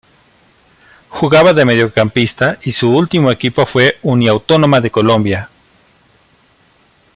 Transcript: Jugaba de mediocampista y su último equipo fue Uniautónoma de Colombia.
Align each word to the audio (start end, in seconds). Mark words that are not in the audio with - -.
Jugaba 1.11 1.53
de 1.53 1.63
mediocampista 1.63 2.57
y 2.63 2.71
su 2.71 2.89
último 2.89 3.29
equipo 3.29 3.67
fue 3.67 3.99
Uniautónoma 4.01 4.81
de 4.81 4.89
Colombia. 4.89 5.47